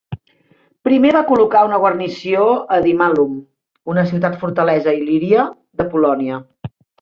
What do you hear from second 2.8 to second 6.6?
Dimallum, una ciutat-fortalesa il·líria d'Apol·lònia.